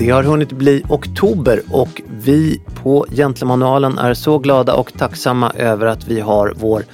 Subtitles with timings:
[0.00, 5.86] Det har hunnit bli oktober och vi på Gentlemanualen är så glada och tacksamma över
[5.86, 6.84] att vi har vår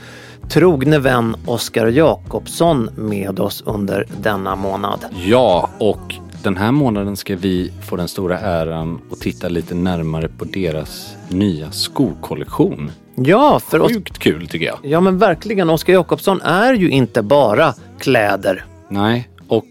[0.49, 5.05] trogne vän Oskar Jakobsson med oss under denna månad.
[5.25, 10.29] Ja, och den här månaden ska vi få den stora äran att titta lite närmare
[10.29, 12.91] på deras nya skokollektion.
[13.15, 13.93] Ja, för oss...
[13.93, 14.79] Sjukt kul tycker jag.
[14.83, 15.71] Ja, men verkligen.
[15.71, 18.65] Oskar Jakobsson är ju inte bara kläder.
[18.89, 19.67] Nej, och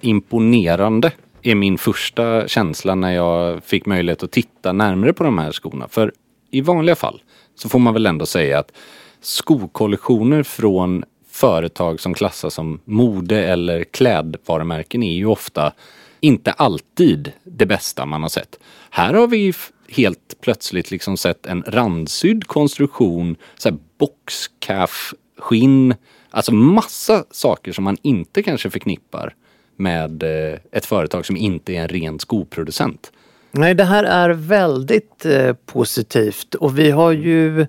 [0.00, 1.12] imponerande
[1.44, 5.88] är min första känsla när jag fick möjlighet att titta närmare på de här skorna.
[5.88, 6.12] För
[6.50, 7.22] i vanliga fall
[7.54, 8.72] så får man väl ändå säga att
[9.20, 15.72] skokollektioner från företag som klassas som mode eller klädvarumärken är ju ofta
[16.20, 18.58] inte alltid det bästa man har sett.
[18.90, 19.52] Här har vi
[19.88, 25.94] helt plötsligt liksom sett en randsydd konstruktion, så här boxcaff, skinn,
[26.30, 29.34] alltså massa saker som man inte kanske förknippar
[29.76, 33.12] med eh, ett företag som inte är en ren skoproducent.
[33.50, 37.66] Nej, det här är väldigt eh, positivt och vi har ju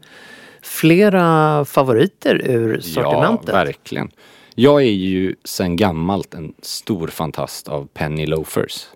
[0.62, 3.48] flera favoriter ur sortimentet.
[3.48, 4.12] Ja, verkligen.
[4.56, 8.88] Jag är ju sen gammalt en stor fantast av Penny Loafers.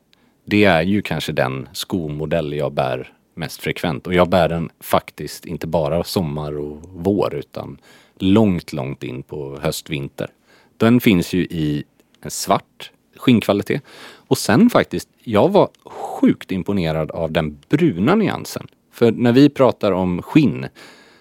[0.46, 5.46] Det är ju kanske den skomodell jag bär mest frekvent och jag bär den faktiskt
[5.46, 7.78] inte bara sommar och vår utan
[8.20, 10.28] långt, långt in på höst-vinter.
[10.78, 11.84] Den finns ju i
[12.22, 13.84] en svart skinnkvalitet
[14.28, 18.68] och sen faktiskt, jag var sjukt imponerad av den bruna nyansen.
[18.92, 20.68] För när vi pratar om skinn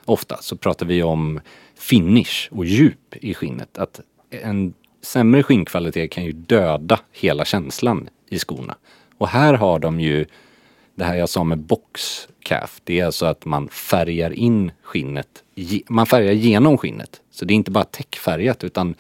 [0.05, 1.41] ofta så pratar vi om
[1.79, 3.79] finish och djup i skinnet.
[3.79, 4.01] Att
[4.31, 8.77] en sämre skinnkvalitet kan ju döda hela känslan i skorna.
[9.19, 10.27] Och här har de ju
[10.95, 12.81] det här jag sa med boxcalf.
[12.85, 15.45] Det är alltså att man färgar in skinnet.
[15.89, 17.21] Man färgar genom skinnet.
[17.31, 18.95] Så det är inte bara täckfärgat utan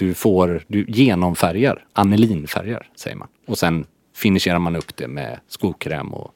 [0.00, 3.28] du får, du genomfärgar, anilinfärgar säger man.
[3.46, 6.34] Och sen finisherar man upp det med skokräm och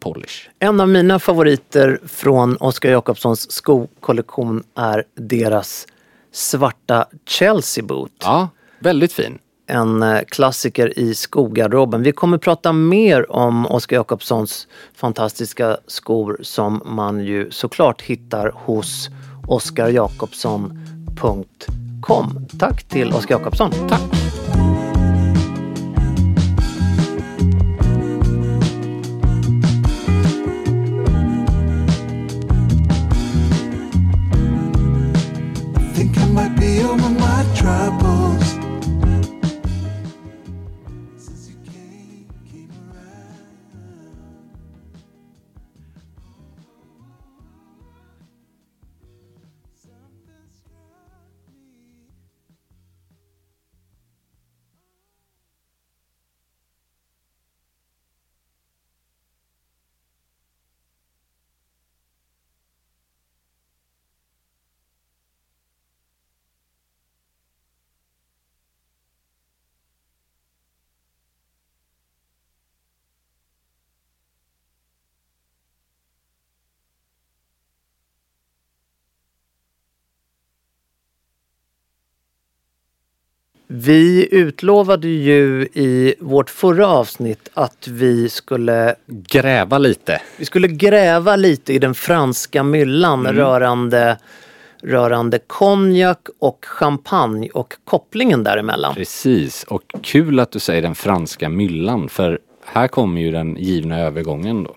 [0.00, 0.48] polish.
[0.58, 5.86] En av mina favoriter från Oskar Jakobssons skokollektion är deras
[6.32, 8.12] svarta Chelsea boot.
[8.20, 8.48] Ja,
[8.78, 9.38] väldigt fin.
[9.66, 12.02] En eh, klassiker i skogarderoben.
[12.02, 19.08] Vi kommer prata mer om Oskar Jakobssons fantastiska skor som man ju såklart hittar hos
[22.02, 22.46] Kom.
[22.58, 23.70] Tack till Oskar Jakobsson.
[23.88, 24.21] Tack.
[83.74, 90.22] Vi utlovade ju i vårt förra avsnitt att vi skulle, Gräva lite.
[90.36, 94.18] vi skulle gräva lite i den franska myllan rörande,
[94.82, 98.94] rörande konjak och champagne och kopplingen däremellan.
[98.94, 104.00] Precis, och kul att du säger den franska myllan för här kommer ju den givna
[104.00, 104.76] övergången då.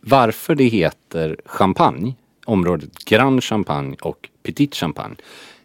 [0.00, 2.14] Varför det heter champagne,
[2.44, 5.16] området Grand Champagne och Petit Champagne,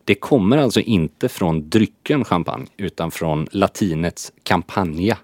[0.06, 5.18] det kommer alltså inte från drycken champagne utan från latinets campagna.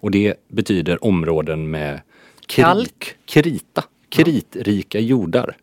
[0.00, 2.00] Och det betyder områden med
[2.46, 3.14] kri- Kalk.
[3.26, 5.56] krita, kritrika jordar.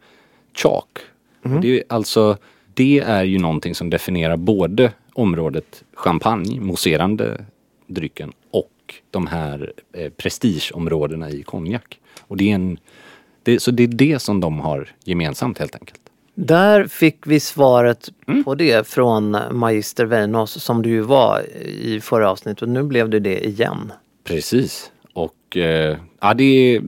[0.56, 0.98] Chalk.
[1.42, 1.62] Mhm.
[1.62, 2.38] Det, är alltså,
[2.74, 7.46] det är ju någonting som definierar både området champagne, mousserande
[7.88, 8.70] drycken, och
[9.12, 12.00] de här eh, prestigeområdena i konjak.
[12.22, 12.78] Och det är en,
[13.44, 16.03] det, så det är det som de har gemensamt helt enkelt.
[16.36, 18.10] Där fick vi svaret
[18.46, 23.10] på det från Magister Weinås som du ju var i förra avsnittet och nu blev
[23.10, 23.92] det det igen.
[24.24, 24.92] Precis.
[25.14, 26.82] Och eh, ja, det är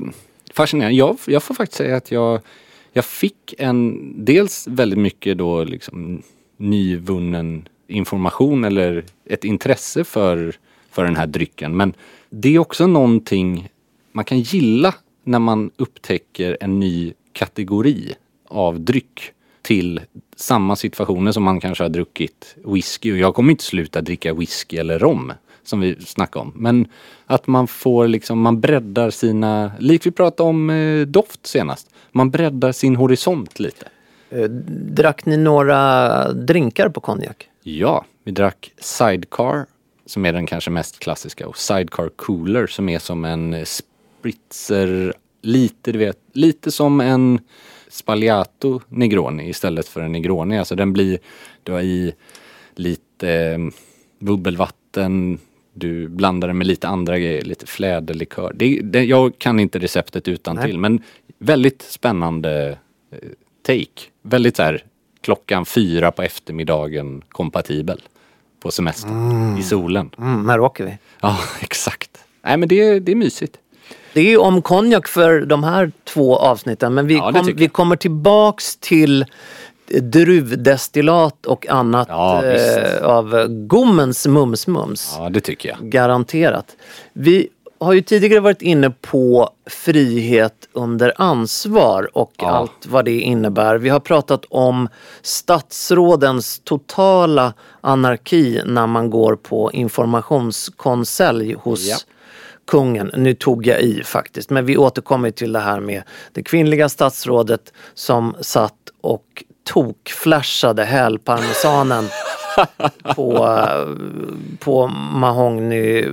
[0.54, 0.98] fascinerande.
[0.98, 2.42] Jag, jag får faktiskt säga att jag,
[2.94, 6.22] jag fick en, dels väldigt mycket då liksom
[6.58, 10.56] nyvunnen information eller ett intresse för,
[10.92, 11.78] för den här drycken.
[11.78, 11.94] Men
[12.30, 13.70] det är också någonting
[14.12, 18.16] man kan gilla när man upptäcker en ny kategori
[18.56, 19.32] av dryck
[19.62, 20.02] till
[20.36, 23.12] samma situationer som man kanske har druckit whisky.
[23.12, 26.52] Och jag kommer inte sluta dricka whisky eller rom som vi snackade om.
[26.56, 26.88] Men
[27.26, 31.90] att man får liksom, man breddar sina, likt vi pratade om eh, doft senast.
[32.12, 33.88] Man breddar sin horisont lite.
[34.30, 37.50] Eh, Drack ni några drinkar på konjak?
[37.64, 39.66] Ja, vi drack Sidecar
[40.06, 45.92] som är den kanske mest klassiska och Sidecar Cooler som är som en spritzer, lite
[45.92, 47.40] du vet, lite som en
[47.90, 50.60] Spagliato Negroni istället för en Negroni.
[50.60, 51.20] Alltså den blir,
[51.64, 52.14] du har i
[52.76, 53.60] lite eh,
[54.20, 55.40] bubbelvatten,
[55.74, 58.54] du blandar den med lite andra grejer, lite fläderlikör.
[58.56, 61.02] Det, det, jag kan inte receptet utan till men
[61.38, 62.78] väldigt spännande
[63.12, 63.18] eh,
[63.62, 64.10] take.
[64.22, 64.84] Väldigt så här
[65.22, 68.02] klockan fyra på eftermiddagen kompatibel
[68.60, 69.12] på semester
[69.60, 70.10] i solen.
[70.18, 70.98] Mm, här åker vi.
[71.22, 72.26] Ja, exakt.
[72.42, 73.58] Nej men det, det är mysigt.
[74.16, 77.96] Det är om konjak för de här två avsnitten men vi, Ja, kom, vi kommer
[77.96, 79.26] tillbaks till
[80.02, 85.16] druvdestillat och annat Ja, eh, av Gommens mums-mums.
[85.18, 85.78] Ja, det tycker jag.
[85.82, 86.76] Garanterat.
[87.14, 87.48] Vi
[87.80, 92.48] har ju tidigare varit inne på frihet under ansvar och Ja.
[92.50, 93.78] allt vad det innebär.
[93.78, 94.88] Vi har pratat om
[95.22, 102.06] statsrådens totala anarki när man går på informationskonselj hos.
[102.68, 103.12] Kungen.
[103.14, 107.74] Nu tog jag i faktiskt, men vi återkommer till det här med det kvinnliga statsrådet
[107.94, 112.06] som satt och tokflashade hälparmesanen
[113.16, 113.60] på,
[114.60, 116.06] på mahogny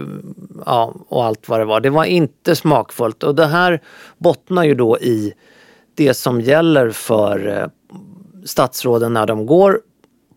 [0.67, 1.81] ja, och allt vad det var.
[1.81, 3.81] Det var inte smakfullt och det här
[4.19, 5.33] bottnar ju då i
[5.95, 7.67] det som gäller för eh,
[8.45, 9.81] statsråden när de går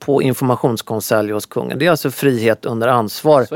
[0.05, 1.79] på informationskonselj hos kungen.
[1.79, 3.47] Det är alltså frihet under ansvar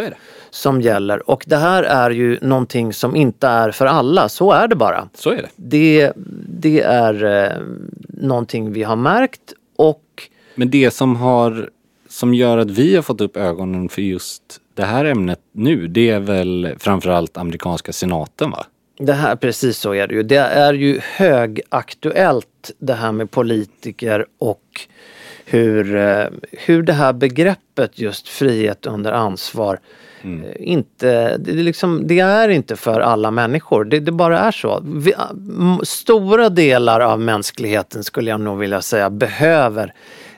[0.49, 4.67] som gäller och det här är ju någonting som inte är för alla, så är
[4.67, 5.09] det bara.
[5.13, 5.49] Så är det.
[5.55, 6.11] Det,
[6.47, 7.57] det är eh,
[8.07, 10.03] någonting vi har märkt och
[10.55, 11.69] Men det som har
[12.09, 14.43] som gör att vi har fått upp ögonen för just
[14.73, 18.65] det här ämnet nu, det är väl framförallt amerikanska senaten va?
[18.99, 20.23] Det här, precis så är det ju.
[20.23, 24.61] Det är ju högaktuellt det här med politiker och
[25.49, 29.79] hur, eh, hur det här begreppet just frihet under ansvar
[30.23, 30.43] Mm.
[30.45, 33.83] eh, inte, det, är liksom, det är inte för alla människor.
[33.85, 34.83] Det, det bara är så.
[34.85, 35.13] Vi,
[35.59, 39.93] m- stora delar av mänskligheten skulle jag nog vilja säga behöver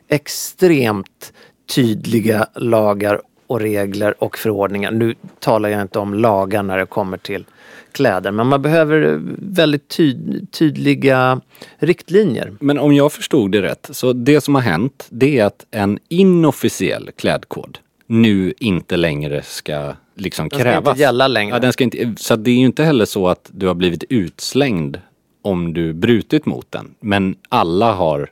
[0.07, 1.33] extremt
[1.75, 4.91] tydliga lagar och regler och förordningar.
[4.91, 7.45] Nu talar jag inte om lagar när det kommer till
[7.93, 11.41] kläder men man behöver väldigt tyd, tydliga
[11.77, 12.53] riktlinjer.
[12.59, 15.99] Men om jag förstod det rätt, så det som har hänt det är att en
[16.09, 20.91] inofficiell klädkod nu inte längre ska liksom Den ska krävas.
[20.91, 21.55] inte gälla längre.
[21.55, 24.03] Ja, den ska inte, så det är ju inte heller så att du har blivit
[24.09, 24.99] utslängd
[25.41, 26.95] om du brutit mot den.
[26.99, 28.29] Men alla har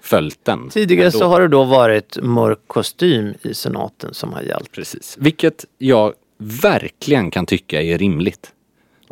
[0.00, 0.68] följt den.
[0.68, 4.72] Tidigare så har det då varit mörk kostym i senaten som har gällt.
[4.72, 5.16] Precis.
[5.20, 8.52] Vilket jag verkligen kan tycka är rimligt.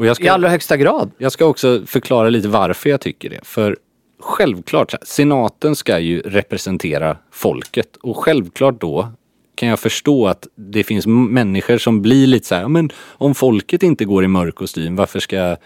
[0.00, 1.10] Och jag I ska, allra högsta grad.
[1.18, 3.40] jag ska också förklara lite varför jag tycker det.
[3.42, 3.76] För
[4.20, 7.96] självklart, senaten ska ju representera folket.
[7.96, 9.08] Och självklart då
[9.54, 13.34] kan jag förstå att det finns människor som blir lite så här, "Ja, men om
[13.34, 15.56] folket inte går i mörk kostym, varför ska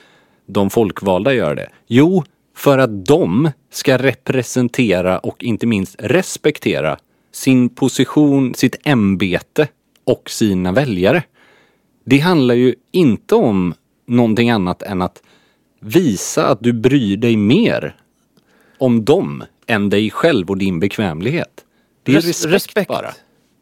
[0.46, 1.68] de folkvalda göra det?
[1.86, 2.24] Jo,
[2.56, 6.98] för att de ska representera och inte minst respektera
[7.32, 9.68] sin position, sitt ämbete
[10.04, 11.22] och sina väljare.
[12.06, 13.74] Det handlar ju inte om
[14.06, 15.22] någonting annat än att
[15.80, 17.96] visa att du bryr dig mer
[18.78, 21.64] om dem än dig själv och din bekvämlighet.
[22.02, 22.88] Det är Res- respekt, respekt.
[22.88, 23.14] bara.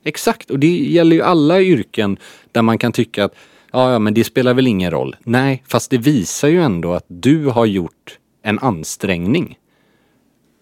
[0.04, 2.16] Exakt, och det gäller ju alla yrken
[2.52, 3.34] där man kan tycka att
[3.72, 5.16] ja, ja, men det spelar väl ingen roll.
[5.24, 9.58] Nej, fast det visar ju ändå att du har gjort en ansträngning.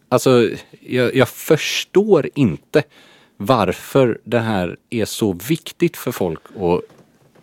[0.08, 0.48] Alltså,
[0.80, 2.82] jag, jag förstår inte
[3.36, 6.80] varför det här är så viktigt för folk att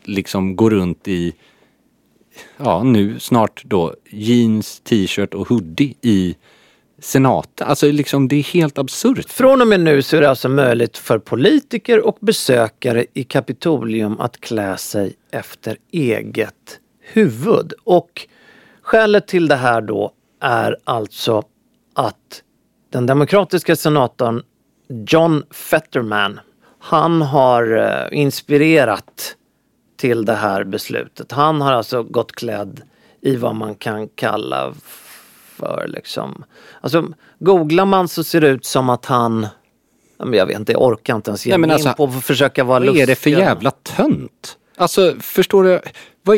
[0.04, 1.34] liksom gå runt i,
[2.58, 6.36] ja nu snart då, jeans, t-shirt och hoodie i
[7.00, 7.68] senaten.
[7.68, 9.30] Alltså liksom det är helt absurt.
[9.30, 14.20] Från och med nu så är det alltså möjligt för politiker och besökare i Kapitolium
[14.20, 17.74] att klä sig efter eget huvud.
[17.84, 18.28] Och
[18.82, 20.12] skälet till det här då
[20.42, 21.44] är alltså
[21.94, 22.44] att
[22.90, 24.44] den demokratiska senatorn
[24.90, 26.40] John Fetterman,
[26.80, 29.36] han har eh, inspirerat
[29.98, 31.32] till det här beslutet.
[31.32, 32.82] Han har alltså gått klädd
[33.22, 34.74] i vad man kan kalla
[35.56, 36.44] för liksom...
[36.82, 37.06] Alltså
[37.40, 39.48] googlar man så ser det ut som att han...
[40.34, 42.80] Jag vet inte, jag orkar inte ens ge mig alltså, in på att försöka vara
[42.80, 43.44] Vad är det för lustig.
[43.46, 44.58] jävla tönt?
[44.78, 45.82] Alltså förstår du?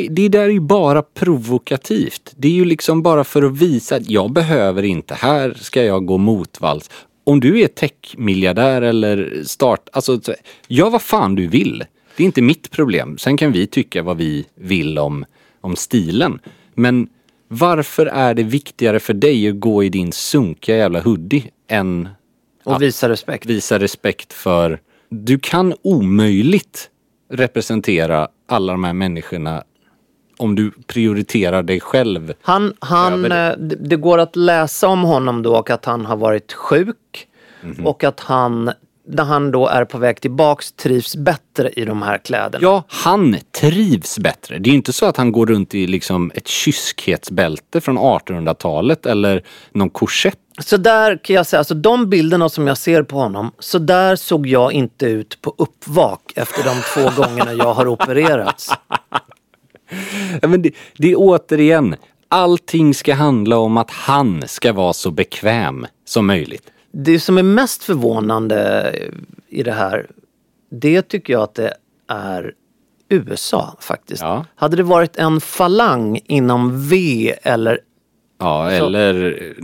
[0.10, 2.34] Det där är ju bara provokativt.
[2.38, 6.06] Det är ju liksom bara för att visa att jag behöver inte, här ska jag
[6.06, 6.89] gå motvalls.
[7.24, 10.34] Om du är techmiljardär eller start, alltså så-
[10.68, 11.84] gör vad fan du vill.
[12.20, 13.18] Det är inte mitt problem.
[13.18, 15.26] Sen kan vi tycka vad vi vill om,
[15.62, 16.40] om stilen.
[16.74, 17.08] Men
[17.48, 22.10] varför är det viktigare för dig att gå i din sunkiga jävla hoodie än
[22.64, 23.46] Och visa respekt.
[23.46, 24.80] visa respekt för...
[25.10, 26.90] Du kan omöjligt
[27.30, 29.64] representera alla de här människorna
[30.38, 32.34] om du prioriterar dig själv.
[32.42, 36.18] Han, han, eh, det det går att läsa om honom då och att han har
[36.18, 37.28] varit sjuk.
[37.62, 37.88] Mhm.
[37.88, 38.72] Och att han,
[39.12, 42.60] när han då är på väg tillbaks, trivs bättre i de här kläderna.
[42.62, 44.60] Ja, han trivs bättre.
[44.60, 49.06] Det är ju inte så att han går runt i liksom ett kyskhetsbälte från 1800-talet
[49.06, 50.39] eller någon korsett.
[50.60, 54.16] Så där kan jag säga, alltså de bilderna som jag ser på honom, så där
[54.16, 58.72] såg jag inte ut på uppvak efter de två gångerna jag har opererats.
[60.42, 61.96] Ja, men det, det är återigen,
[62.28, 66.72] allting ska handla om att han ska vara så bekväm som möjligt.
[66.91, 68.91] Det som är mest förvånande
[69.50, 70.08] i det här,
[70.72, 71.74] det tycker jag att det
[72.08, 72.53] är
[73.10, 74.22] USA faktiskt.
[74.22, 74.46] Ja.
[74.55, 77.79] Hade det varit en falang inom V eller
[78.41, 79.13] Ja, Så- eller,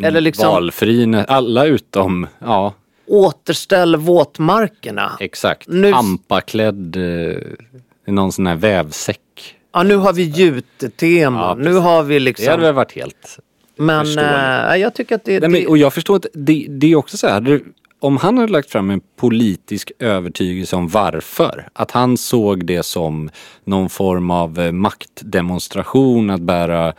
[0.03, 2.73] eller liksom- valfri, alla utom, ja,
[3.07, 5.11] återställ våtmarkerna.
[5.19, 5.67] Exakt.
[5.67, 7.37] Nu- Ampaklädd, eh,
[8.13, 9.55] någon sån här vävsäck.
[9.73, 11.39] Ja, nu har vi jutetema.
[11.41, 12.47] Ja, nu har vi Det liksom...
[12.51, 13.39] hade väl varit helt...
[13.75, 14.71] men förståeligt.
[14.71, 15.39] äh, jag tycker att det...
[15.39, 17.61] Nej, men, och jag förstår att det, det är också så här,
[17.99, 23.29] om han hade lagt fram en politisk övertygelse om varför, att han såg det som
[23.63, 26.93] någon form av eh, maktdemonstration att bära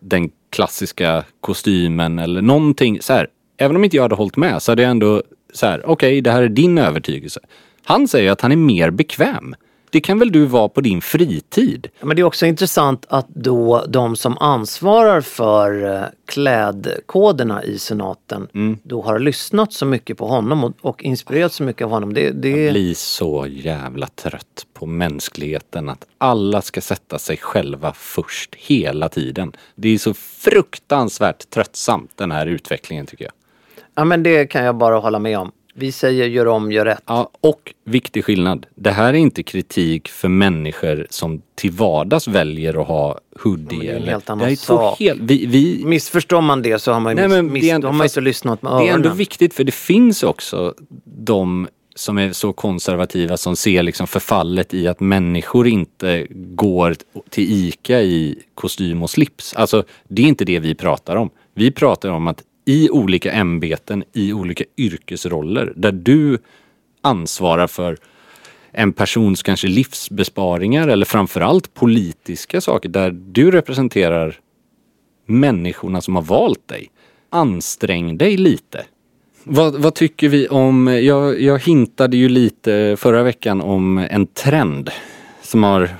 [0.00, 3.28] den klassiska kostymen eller någonting så här.
[3.56, 5.22] Även om inte jag hade hållit med så hade jag ändå
[5.52, 7.40] så här, okej det här är din övertygelse.
[7.84, 9.54] Han säger att han är mer bekväm.
[9.92, 11.88] Det kan väl du vara på din fritid?
[12.00, 18.48] Men det är också intressant att då de som ansvarar för eh, klädkoderna i senaten
[18.54, 18.78] Mm.
[18.82, 22.14] då har lyssnat så mycket på honom och, och inspirerat så mycket av honom.
[22.14, 27.92] Det, det, Jag blir så jävla trött på mänskligheten att alla ska sätta sig själva
[27.92, 29.52] först hela tiden.
[29.74, 33.32] Det är så fruktansvärt tröttsamt den här utvecklingen tycker jag.
[33.94, 35.52] ja, men det kan jag bara hålla med om.
[35.74, 37.02] Vi säger gör om, gör rätt.
[37.06, 38.66] Ja, och viktig skillnad.
[38.74, 43.76] Det här är inte kritik för människor som till vardags väljer att ha hoodie.
[43.76, 44.98] men det är en helt annan sak.
[44.98, 47.92] Helt, vi, vi, Missförstår man det så har man ju Nej, miss, miss, ändå- då
[47.92, 49.16] har man inte lyssnat med Det är ändå öronen.
[49.16, 50.74] viktigt för det finns också
[51.04, 56.96] de som är så konservativa som ser liksom förfallet i att människor inte går
[57.30, 59.54] till ICA i kostym och slips.
[59.54, 61.30] Alltså det är inte det vi pratar om.
[61.54, 66.38] Vi pratar om att i olika ämbeten, i olika yrkesroller där du
[67.02, 67.98] ansvarar för
[68.72, 74.38] en persons kanske livsbesparingar eller framförallt politiska saker där du representerar
[75.26, 76.90] människorna som har valt dig.
[77.30, 78.84] Ansträng dig lite.
[79.44, 84.90] Vad, vad tycker vi om, jag, jag hintade ju lite förra veckan om en trend
[85.42, 85.90] som har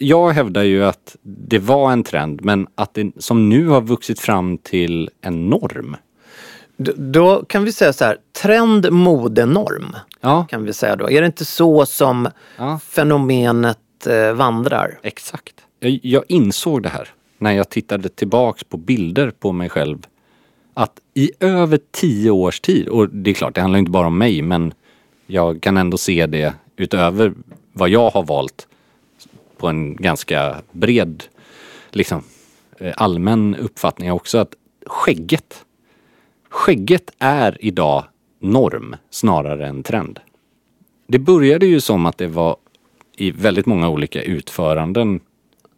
[0.00, 4.20] jag hävdar ju att det var en trend men att det som nu har vuxit
[4.20, 5.96] fram till en norm.
[6.76, 9.96] D- Då kan vi säga så här, trend, mode, norm.
[10.20, 11.10] Ja, Kan vi säga då.
[11.10, 12.78] Är det inte så som Ja.
[12.88, 14.98] fenomenet eh, vandrar?
[15.02, 15.54] exakt.
[15.80, 17.08] Jag, jag insåg det här
[17.38, 20.06] när jag tittade tillbaks på bilder på mig själv.
[20.74, 24.18] Att i över tio års tid, och det är klart det handlar inte bara om
[24.18, 24.72] mig men
[25.26, 27.32] jag kan ändå se det utöver
[27.72, 28.68] vad jag har valt
[29.58, 31.24] på en ganska bred,
[31.90, 32.22] liksom
[32.78, 34.54] eh, allmän uppfattning också att
[34.86, 35.64] skägget,
[36.50, 38.04] skägget är idag
[38.40, 40.20] norm snarare än trend.
[41.06, 42.56] Det började ju som att det var
[43.16, 45.20] i väldigt många olika utföranden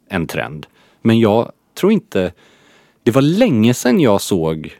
[0.09, 0.67] en trend.
[1.03, 2.33] Men jag tror inte,
[3.03, 4.75] det var länge sedan jag såg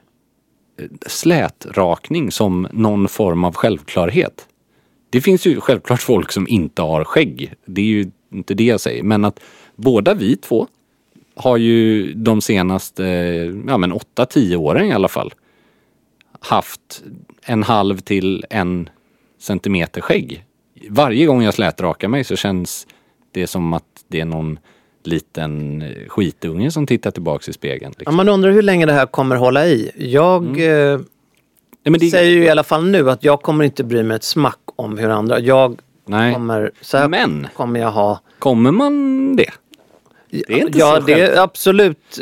[0.79, 4.47] eh, slätrakning som någon form av självklarhet.
[5.11, 7.55] Det finns ju självklart folk som inte har skägg.
[7.67, 9.03] Det är ju inte det jag säger.
[9.03, 9.41] Men att
[9.77, 10.67] båda vi två
[11.35, 13.05] har ju de senaste
[13.69, 15.35] ja, men 8-10 åren i alla fall
[16.41, 17.03] haft
[17.43, 18.89] en halv till en
[19.39, 20.45] centimeter skägg.
[20.89, 22.87] Varje gång jag slätrakar mig så känns
[23.33, 24.59] det som att det är någon
[25.05, 27.93] liten skitunge som tittar tillbaks i spegeln.
[27.97, 28.17] Ja, Liksom.
[28.17, 29.91] man undrar hur länge det här kommer hålla i.
[29.97, 31.01] Jag eh,
[31.83, 34.17] Nej, men det, säger ju i alla fall nu att jag kommer inte bry mig
[34.17, 35.41] ett smack om hur andra...
[35.41, 36.33] Jag nej.
[36.35, 36.71] kommer...
[36.81, 38.21] Så här Men kommer jag ha...
[38.39, 39.51] kommer man det?
[40.31, 42.19] Det är inte ja, så det är absolut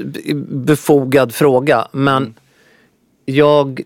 [0.48, 1.88] befogad fråga.
[1.92, 2.34] Men Mm.
[3.24, 3.80] jag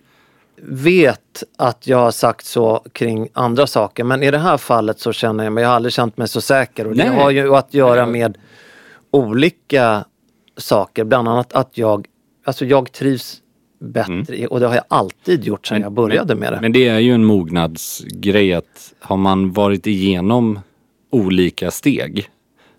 [0.63, 4.05] vet att jag har sagt så kring andra saker.
[4.05, 6.41] Men i det här fallet så känner jag mig, jag har aldrig känt mig så
[6.41, 6.87] säker.
[6.87, 7.19] Och det Nej.
[7.19, 8.39] har ju att göra med
[9.11, 10.05] olika
[10.57, 11.05] saker.
[11.05, 12.07] Bland annat att jag,
[12.45, 13.42] alltså jag trivs
[13.83, 16.57] bättre i- och det har jag alltid gjort sedan jag började med det.
[16.57, 16.61] Mm.
[16.63, 20.61] Men det är ju en mognadsgrej att har man varit igenom
[21.11, 22.29] olika steg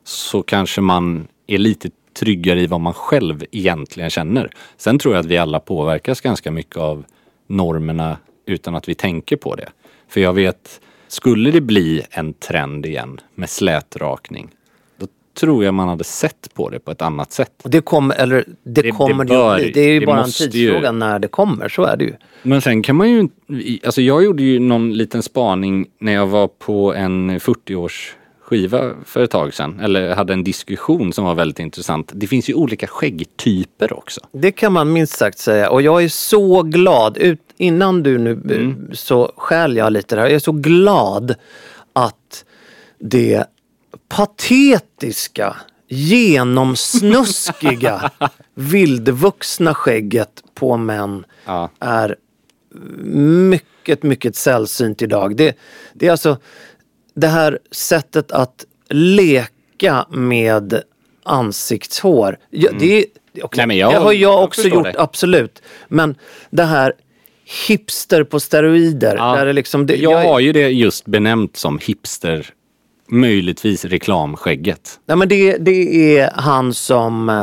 [0.03, 4.49] så kanske man är lite tryggare i vad man själv egentligen känner.
[4.77, 7.03] Sen tror jag att vi alla påverkas ganska mycket av
[7.47, 9.69] normerna utan att vi tänker på det.
[10.07, 14.49] För jag vet, skulle det bli en trend igen med slätrakning,
[15.39, 17.51] tror jag man hade sett på det på ett annat sätt.
[17.63, 19.71] Det kommer, eller det, Det- det kommer det, bör- bli.
[19.71, 22.03] Det är ju det bara en måste ju- tidsfråga när det kommer, så är det
[22.03, 22.13] ju.
[22.43, 23.27] Men sen kan man ju,
[23.85, 29.23] alltså jag gjorde ju någon liten spaning när jag var på en 40-års skiva för
[29.23, 29.79] ett tag sedan.
[29.79, 32.11] Eller hade en diskussion som var väldigt intressant.
[32.15, 34.21] Det finns ju olika skäggtyper också.
[34.31, 38.31] Det kan man minst sagt säga och jag är så glad, ut, innan du nu
[38.31, 38.89] eh, Mm.
[38.93, 41.35] så skäl jag lite där, jag är så glad
[41.93, 42.45] att
[42.99, 43.43] det
[44.17, 45.55] patetiska,
[45.87, 48.11] genomsnuskiga,
[48.55, 51.69] vildvuxna skägget på män Ja.
[51.79, 52.15] är
[53.05, 55.35] mycket, mycket sällsynt idag.
[55.35, 55.57] Det,
[55.93, 56.37] det är alltså
[57.13, 60.81] det här sättet att leka med
[61.23, 62.37] ansiktshår.
[62.49, 63.05] Ja, det,
[63.55, 63.67] Mm.
[63.67, 64.95] Nej, jag- det har jag jag också förstår gjort, dig.
[64.97, 65.61] absolut.
[65.87, 66.15] Men
[66.49, 66.93] det här
[67.67, 69.15] hipster på steroider.
[69.15, 69.35] Ja.
[69.35, 72.49] Där det liksom, det, Jag har ju det just benämnt som hipster,
[73.07, 74.99] möjligtvis reklamskägget.
[75.05, 77.29] nej, men det, det är han som...
[77.29, 77.35] eh,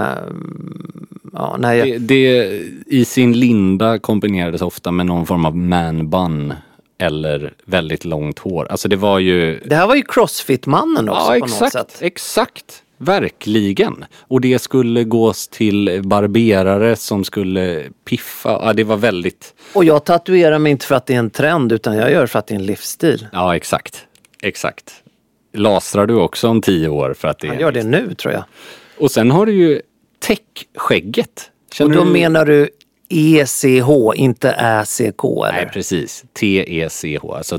[1.32, 6.10] ja, nej, jag, Det, det i sin linda kombinerades ofta med någon form av man
[6.10, 6.54] bun
[6.98, 8.66] eller väldigt långt hår.
[8.70, 11.72] Alltså det var ju det här var ju crossfit-mannen också på något exakt.
[11.72, 11.98] sätt.
[12.00, 12.82] Exakt.
[13.02, 14.04] Verkligen.
[14.18, 18.60] Och det skulle gås till barberare som skulle piffa.
[18.62, 19.54] Ja, det var väldigt...
[19.72, 22.26] Och jag tatuerar mig inte för att det är en trend utan jag gör det
[22.26, 23.26] för att det är en livsstil.
[23.32, 24.06] Ja, exakt.
[24.42, 24.92] Exakt.
[25.52, 27.50] Lasrar du också om tio år för att det är...
[27.50, 28.44] Han gör det nu tror jag.
[28.98, 29.80] Och sen har du ju
[30.18, 31.50] täckskägget.
[31.80, 32.10] Och då du...
[32.10, 32.68] menar du
[33.08, 35.52] ECH, inte ÄCK eller?
[35.52, 36.24] Nej, precis.
[36.32, 37.58] TECH, alltså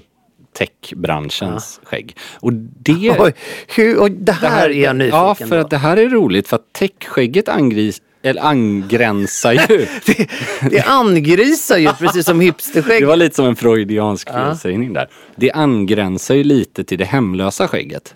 [0.57, 2.17] techbranschens skägg.
[2.33, 3.15] Och det...
[3.19, 3.33] Oj,
[3.75, 5.55] hur, och det här, är jag nyfiken Ja, för på.
[5.55, 9.59] att det här är roligt för att techskägget angris, eller angränsar ju
[10.05, 10.27] det,
[10.69, 13.01] det angrisar ju precis som hipsterskägg.
[13.01, 15.09] Det var lite som en freudiansk felsägning där.
[15.35, 18.15] Det angränsar ju lite till det hemlösa skägget.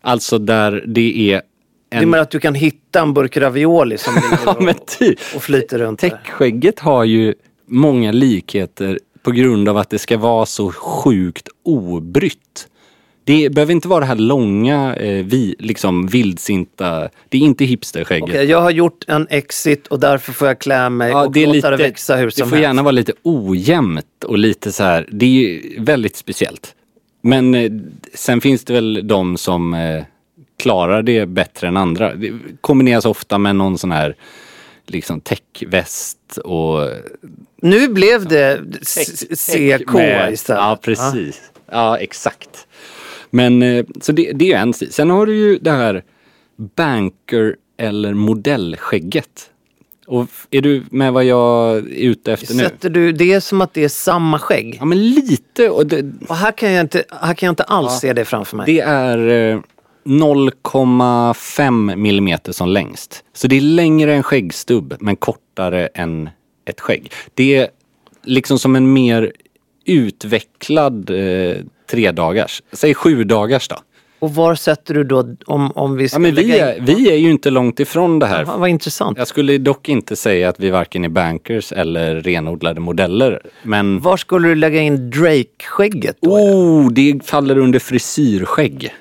[0.00, 1.42] Alltså där det är
[1.88, 2.10] Det en...
[2.10, 5.18] menar att du kan hitta en burk ravioli som ligger Ja, och, typ.
[5.34, 6.00] och flyter runt.
[6.00, 7.34] Täckskägget har ju
[7.66, 12.68] många likheter på grund av att det ska vara så sjukt obrytt.
[13.24, 18.28] Det behöver inte vara det här långa, eh, vi, liksom vildsinta, det är inte hipsterskägget.
[18.28, 21.46] Okej, jag har gjort en exit och därför får jag klä mig Ja, och det,
[21.46, 22.66] låta det växa hur det som får helst.
[22.66, 25.08] gärna vara lite ojämnt och lite så här.
[25.12, 26.74] Det är ju väldigt speciellt.
[27.20, 27.70] Men eh,
[28.14, 30.04] sen finns det väl de som eh,
[30.56, 32.14] klarar det bättre än andra.
[32.14, 34.14] Det kombineras ofta med någon sån här
[34.86, 36.80] liksom täckväst och
[37.62, 38.60] Nu blev det
[39.30, 39.94] CK
[40.32, 40.44] istället.
[40.48, 41.40] Ja, precis.
[41.70, 42.63] Ja, exakt.
[43.34, 44.92] Men eh, så det, det är en stil.
[44.92, 46.02] Sen har du ju det här
[46.76, 49.50] banker eller modellskägget.
[50.06, 52.62] Och är du med vad jag är ute efter nu?
[52.62, 54.76] Sätter du det som att det är samma skägg?
[54.80, 55.70] Ja, men lite.
[55.70, 58.56] Och det, Och här kan jag inte, här kan jag inte alls se det framför
[58.56, 58.66] mig.
[58.66, 59.18] det är
[59.52, 59.60] eh,
[60.04, 63.24] 0,5 millimeter som längst.
[63.32, 66.28] Så det är längre än skäggstubb men kortare än
[66.64, 67.12] ett skägg.
[67.34, 67.68] Det är
[68.22, 69.32] liksom som en mer
[69.84, 71.56] utvecklad eh,
[71.90, 72.62] tre dagars.
[72.72, 73.76] Säg sju dagars då.
[74.18, 76.84] Och var sätter du då om, om vi ska Ja, men vi, är, in...
[76.84, 78.44] vi är ju inte långt ifrån det här.
[78.46, 79.18] Jaha, vad intressant.
[79.18, 83.40] Jag skulle dock inte säga att vi varken är bankers eller renodlade modeller.
[83.62, 86.30] Men Var skulle du lägga in Drake-skägget då?
[86.30, 88.94] oh, det faller under frisyrskägg.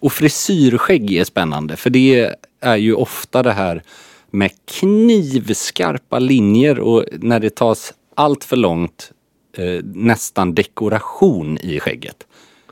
[0.00, 3.82] Och frisyrskägg är spännande för det är ju ofta det här
[4.30, 4.50] med
[4.80, 9.10] knivskarpa linjer och när det tas allt för långt
[9.52, 12.26] eh, nästan dekoration i skägget.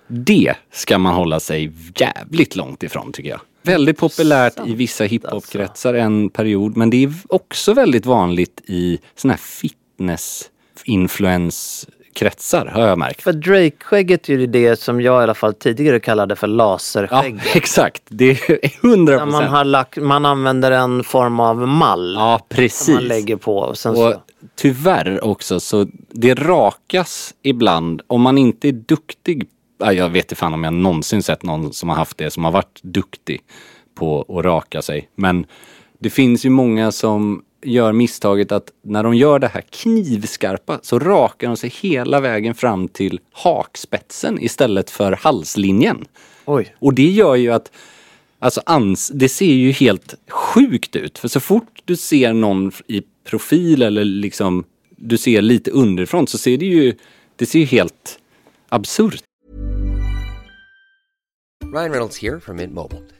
[0.07, 3.40] Det ska man hålla sig jävligt långt ifrån tycker jag.
[3.62, 9.33] Väldigt populärt i vissa hiphopkretsar en period men det är också väldigt vanligt i såna
[9.33, 10.51] här fitness
[12.11, 13.23] influenskretsar har jag märkt.
[13.23, 17.40] För Drake-skägget är ju det som jag i alla fall tidigare kallade för Ja, laserskägg.
[17.55, 18.03] exakt.
[18.09, 19.51] Det är hundra man, procent.
[19.51, 22.94] har lagt, man använder en form av mall Ja, som precis.
[22.94, 23.57] man lägger på.
[23.59, 24.14] Och sen Och så,
[24.57, 29.49] tyvärr också så det rakas ibland om man inte är duktig.
[29.79, 32.44] Ja, Jag vet inte fan om jag någonsin sett någon som har haft det som
[32.44, 33.40] har varit duktig
[33.99, 35.09] på att raka sig.
[35.14, 35.46] Men
[35.99, 40.99] det finns ju många som gör misstaget att när de gör det här knivskarpa så
[40.99, 46.05] rakar de sig hela vägen fram till hakspetsen istället för halslinjen.
[46.44, 46.75] oj.
[46.79, 47.70] Och det gör ju att
[48.42, 51.18] Alltså ans, det ser ju helt sjukt ut.
[51.18, 54.64] För så fort du ser någon i profil eller liksom
[54.96, 56.94] du ser lite underifrån så ser det ju,
[57.37, 58.18] det ser ju helt
[58.68, 59.23] absurt.
[61.73, 63.20] Ryan Reynolds here from Mint Mobile.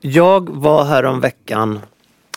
[0.00, 1.80] Jag var här om veckan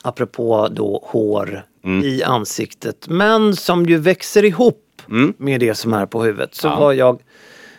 [0.01, 1.65] apropå då hår
[2.03, 5.01] i ansiktet men som ju växer ihop
[5.37, 6.55] med det som är på huvudet.
[6.55, 6.79] Så Ja.
[6.79, 7.21] var jag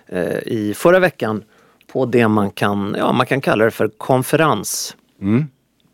[0.06, 1.42] eh, i förra veckan
[1.92, 4.96] på det man kan, ja, man kan kalla det för konferens.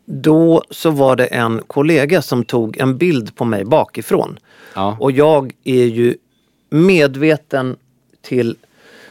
[0.05, 4.39] Då så var det en kollega som tog en bild på mig bakifrån.
[4.75, 4.97] Ja.
[4.99, 6.15] Och jag är ju
[6.69, 7.75] medveten
[8.21, 8.57] till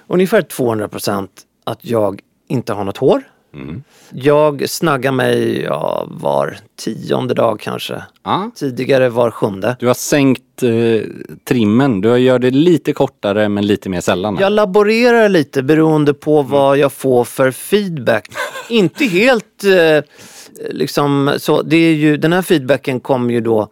[0.06, 3.22] ungefär 200 procent att jag inte har något hår.
[4.10, 8.02] Jag snaggar mig ja, var tionde dag kanske.
[8.24, 8.50] Ja.
[8.54, 9.76] Tidigare var sjunde.
[9.80, 11.02] Du har sänkt eh,
[11.44, 14.36] trimmen, du gör det lite kortare men lite mer sällan.
[14.40, 18.28] Jag laborerar lite beroende på vad jag får för feedback.
[18.68, 20.04] Inte helt eh,
[20.70, 21.62] liksom så.
[21.62, 23.68] Det är ju, den här feedbacken kommer ju då,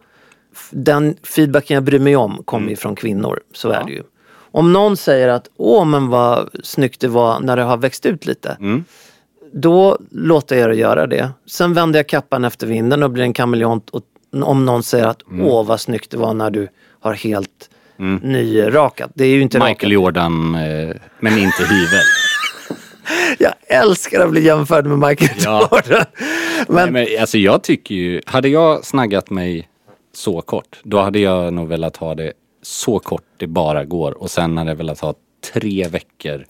[0.71, 3.39] den feedbacken jag bryr mig om kommer ju från kvinnor.
[3.53, 4.03] Så är det ju.
[4.51, 8.25] Om någon säger att åh men vad snyggt det var när det har växt ut
[8.25, 8.57] lite.
[9.53, 11.29] Då låter jag det göra det.
[11.45, 13.89] Sen vänder jag kappan efter vinden och blir en kameleont.
[13.89, 14.01] Och
[14.43, 16.67] om någon säger att åh vad snyggt det var när du
[16.99, 17.69] har helt
[18.21, 19.11] nyrakat.
[19.15, 19.91] Det är ju inte Michael rakat.
[19.91, 22.05] Jordan, eh, men inte hyvel.
[23.39, 25.69] Jag älskar att bli jämförd med Michael Ja.
[25.71, 26.05] Jordan.
[26.67, 29.69] Men, Nej, men alltså jag tycker ju, hade jag snaggat mig
[30.13, 34.31] så kort, då hade jag nog velat ha det så kort det bara går och
[34.31, 35.13] sen hade jag velat ha
[35.53, 36.45] tre veckor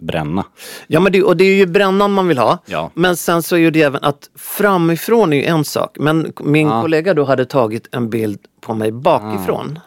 [0.00, 0.44] monsterbränna.
[0.86, 2.58] Ja men det, och det är ju brännan man vill ha.
[2.66, 2.90] Ja.
[2.94, 5.96] Men sen så är ju det även att framifrån är ju en sak.
[6.00, 6.82] Men min Ja.
[6.82, 9.78] kollega då hade tagit en bild på mig bakifrån.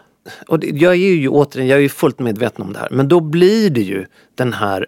[0.47, 2.87] Och det, jag är ju återigen, jag är ju fullt medveten om det här.
[2.91, 4.87] Men då blir det ju den här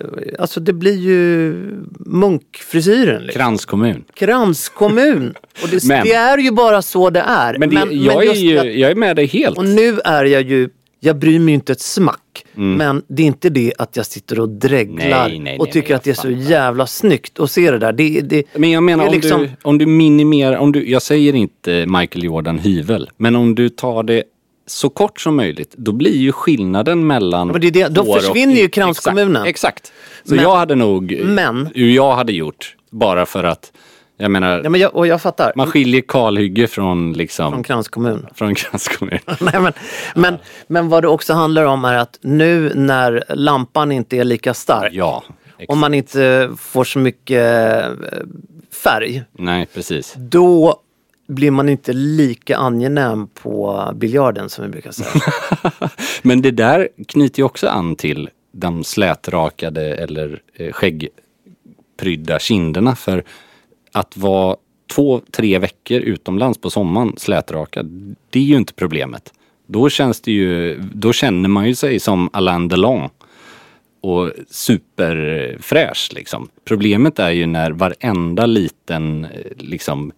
[0.00, 0.06] eh,
[0.38, 1.52] Alltså det blir ju
[1.98, 3.22] munkfrisyren.
[3.22, 3.40] Liksom.
[3.40, 4.04] Kranskommun.
[4.14, 5.34] Kranskommun.
[5.62, 7.58] Och det, Men- det är ju bara så det är.
[7.58, 9.58] Men, det, jag, just är ju, jag är med dig helt.
[9.58, 10.68] och nu är jag ju,
[11.00, 12.44] jag bryr mig inte ett smack.
[12.52, 15.10] Men det är inte det att jag sitter och dreglar Mm.
[15.30, 17.78] Nej, nej, och nej, tycker nej, att det är så jävla snyggt att se det
[17.78, 17.92] där.
[17.92, 21.34] Det, det, Men jag menar om, liksom- du, om du minimerar, om du, jag säger
[21.34, 24.22] inte Michael Jordan hyvel, men om du tar det
[24.66, 28.16] så kort som möjligt, då blir ju skillnaden mellan men det är det- då hår
[28.16, 29.44] och- försvinner ju kranskommunen.
[29.46, 29.48] Exakt.
[29.78, 29.92] exakt.
[30.28, 33.72] Så Men- jag hade nog, Men- hur jag hade gjort, bara för att,
[34.20, 35.52] jag menar, ja, men jag, och jag fattar.
[35.56, 38.26] man skiljer kalhygge från liksom, Från kranskommun.
[38.34, 39.18] från kranskommun.
[39.40, 39.72] Nej, men,
[40.14, 44.54] men, men vad det också handlar om är att nu när lampan inte är lika
[44.54, 45.24] stark Ja,
[45.68, 47.42] och man inte får så mycket
[47.84, 47.90] eh,
[48.84, 49.22] färg.
[49.32, 50.14] nej precis.
[50.16, 50.80] Då
[51.28, 55.10] blir man inte lika angenäm på biljarden som vi brukar säga.
[56.22, 62.96] Men det där knyter ju också an till de slätrakade eller eh, skäggprydda kinderna.
[62.96, 63.24] För
[63.92, 64.56] att vara
[64.94, 69.32] två, tre veckor utomlands på sommaren slätrakad, det är ju inte problemet.
[69.66, 73.10] Då känns det ju, då känner man ju sig som Alain Delon
[74.00, 76.48] och superfräsch liksom.
[76.64, 80.12] Problemet är ju när varenda liten liksom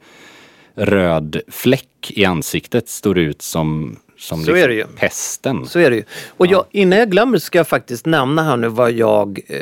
[0.74, 4.84] röd fläck i ansiktet står ut som, som Så liksom är det ju.
[4.96, 5.66] pesten.
[5.66, 6.02] Så är det ju.
[6.28, 9.56] Och jag, innan jag glömmer ska jag faktiskt nämna här nu vad jag eh,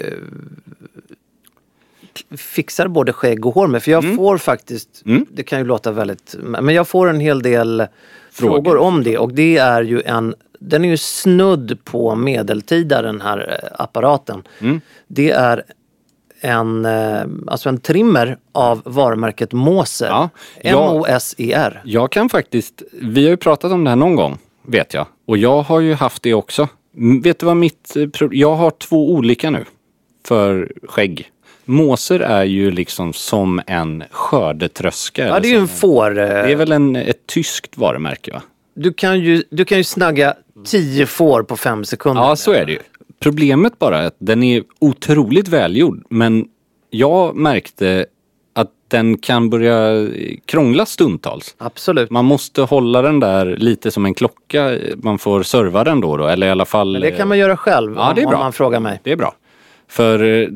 [2.37, 3.83] fixar både skägg och hår med.
[3.83, 4.17] För jag Mm.
[4.17, 7.87] får faktiskt, det kan ju låta väldigt, men jag får en hel del
[8.33, 8.77] frågor, Frågor.
[8.79, 9.19] om det.
[9.19, 14.43] Och det är ju en, den är ju snudd på medeltida den här eh, apparaten.
[14.61, 14.81] Mm.
[15.09, 15.63] Det är
[16.41, 20.07] en, eh, alltså en trimmer av varumärket Moser.
[20.07, 20.29] Ja,
[20.61, 21.83] M-O-S-E-R.
[21.85, 25.07] Jag kan faktiskt, vi har ju pratat om det här någon gång, vet jag.
[25.27, 26.69] Och jag har ju haft det också.
[26.97, 29.65] Mm, Vet du vad mitt, eh, jag har två olika nu.
[30.27, 31.31] För skägg.
[31.71, 35.27] Måser är ju liksom som en skördetröska.
[35.27, 36.11] Ja, det är ju en får...
[36.11, 38.43] Det är väl en, ett tyskt varumärke va?
[38.75, 42.23] Du kan ju, du kan ju snagga tio får på fem sekunder.
[42.23, 42.79] Ja, så är det ju.
[43.21, 46.07] Problemet bara är att den är otroligt välgjord.
[46.11, 46.45] Men
[46.91, 48.07] jag märkte
[48.55, 50.09] att den kan börja
[50.45, 51.55] krångla stundtals.
[51.59, 52.11] Absolut.
[52.11, 54.79] Man måste hålla den där lite som en klocka.
[54.97, 56.93] Man får serva den då, då eller i alla fall...
[56.93, 58.39] Men det kan man göra själv Ja, det är om, bra.
[58.39, 59.01] om man frågar mig.
[59.03, 59.35] Det är bra.
[59.89, 60.49] För...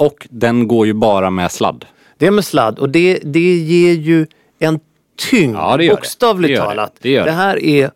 [0.00, 1.84] Och den går ju bara med sladd.
[2.18, 4.26] Det är med sladd och det, det ger ju
[4.58, 4.80] en
[5.30, 5.90] tyngd, Ja, det det.
[5.90, 6.66] bokstavligt Det det.
[6.66, 6.92] talat.
[7.00, 7.30] Det gör det.
[7.30, 7.90] här är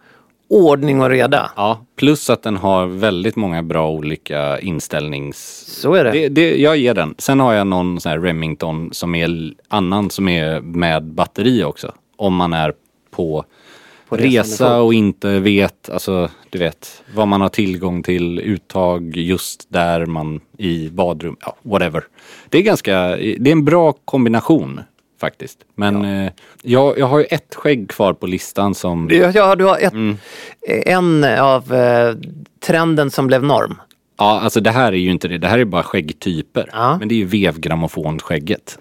[0.48, 1.50] ordning och reda.
[1.56, 5.64] Ja, plus att den har väldigt många bra olika inställnings...
[5.80, 6.10] Så är det.
[6.10, 7.14] Det, det, jag ger den.
[7.18, 11.92] Sen har jag någon sån här Remington som är annan som är med batteri också.
[12.16, 12.72] Om man är
[13.10, 13.44] på,
[14.08, 20.06] resa och inte vet, alltså du vet, vad man har tillgång till, uttag just där
[20.06, 22.04] man i badrum, ja, whatever.
[22.48, 24.80] Det är ganska, det är en bra kombination
[25.20, 25.58] faktiskt.
[25.74, 29.08] Men eh, jag, jag har ju ett skägg kvar på listan som...
[29.12, 30.16] Ja, ja, du har ett, Mm.
[30.86, 32.14] en av eh,
[32.66, 33.74] trenden som blev norm.
[34.18, 35.38] Ja, alltså det här är ju inte det.
[35.38, 36.70] Det här är bara skäggtyper.
[36.72, 36.98] Ja.
[36.98, 38.78] Men det är ju vevgrammofonskägget.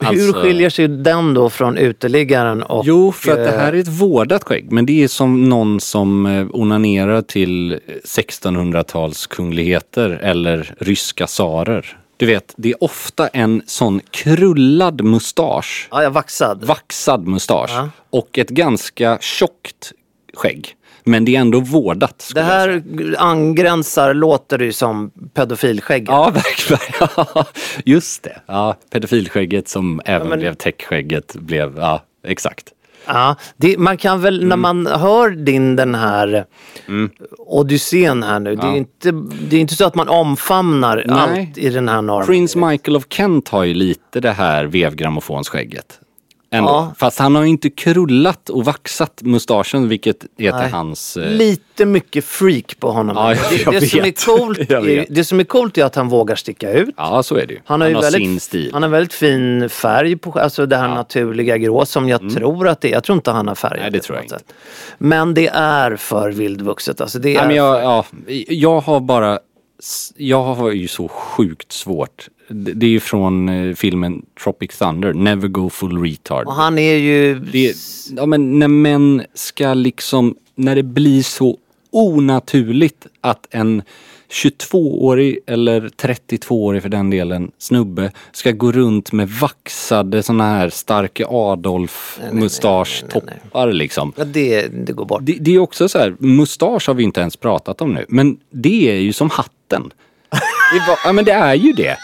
[0.00, 2.84] Hur Alltså- skiljer sig den då från uteliggaren och...
[2.86, 4.72] Jo, för att det eh, här är ett vårdat skägg.
[4.72, 11.96] Men det är som någon som eh, onanerar till 1600-tals kungligheter eller ryska tsarer.
[12.16, 15.88] Du vet, det är ofta en sån krullad mustasch.
[15.90, 16.64] Ja, ja, vaxad.
[16.64, 17.70] Vaxad mustasch.
[17.74, 17.88] Ja.
[18.10, 19.92] Och ett ganska tjockt
[20.34, 20.76] skägg.
[21.08, 22.30] Men det är ändå vårdat.
[22.34, 22.82] Det här
[23.18, 26.08] angränsar, låter ju som pedofilskägget.
[26.08, 27.44] Ja, verkligen.
[27.84, 28.40] Just det.
[28.46, 32.72] Ja, pedofilskägget som även men- blev techskägget blev, ja, exakt.
[33.06, 34.48] Ja, det, man kan väl Mm.
[34.48, 36.44] när man hör din den här
[37.38, 38.56] odyssén här nu.
[38.56, 38.76] Det, är Ja.
[38.76, 39.10] inte,
[39.50, 41.18] det är inte så att man omfamnar Nej.
[41.48, 42.26] allt i den här normen.
[42.26, 46.00] Prince Michael of Kent har ju lite det här vevgrammofonskägget.
[46.56, 46.70] Ändå.
[46.70, 46.92] Ja.
[46.98, 50.70] Fast han har ju inte krullat och vaxat mustaschen vilket är Nej.
[50.70, 51.16] hans...
[51.16, 53.16] eh, Lite mycket freak på honom.
[53.16, 56.36] Ja, jag- det, som är coolt är, det som är coolt är att han vågar
[56.36, 56.94] sticka ut.
[56.96, 57.60] Ja, så är det ju.
[57.64, 58.70] Han har, ju väldigt, sin stil.
[58.72, 62.80] han har väldigt fin färg på alltså det här naturliga grå som jag tror att
[62.80, 62.92] det är.
[62.92, 63.72] Jag tror inte han har färg.
[63.78, 63.82] Mm.
[63.82, 64.38] Nej, det tror jag inte.
[64.98, 67.00] Men det är för vildvuxet.
[67.00, 68.04] Alltså det är Nej, men jag, ja,
[68.48, 69.38] jag har bara...
[70.16, 75.48] Jag har ju så sjukt svårt Det är ju från eh, filmen Tropic Thunder, Never
[75.48, 76.46] Go Full Retard.
[76.46, 77.38] Och han är ju...
[77.38, 77.74] Det,
[78.16, 81.58] ja men när män ska liksom, när det blir så
[81.90, 83.82] onaturligt att en
[84.30, 91.26] 22-årig eller 32-årig för den delen snubbe ska gå runt med vaxade såna här starke
[91.28, 94.12] Adolf mustasch-toppar liksom.
[94.16, 95.20] Ja, det, det går bort.
[95.22, 98.38] Det, det är också så här, mustasch har vi inte ens pratat om nu, men
[98.50, 99.90] det är ju som hatten.
[100.88, 101.96] Var, ja men det är ju det.